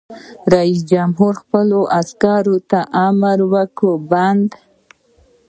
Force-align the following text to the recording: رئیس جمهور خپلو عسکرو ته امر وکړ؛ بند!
رئیس 0.53 0.79
جمهور 0.91 1.33
خپلو 1.41 1.79
عسکرو 1.99 2.57
ته 2.69 2.79
امر 3.05 3.37
وکړ؛ 3.53 3.91
بند! 4.11 4.49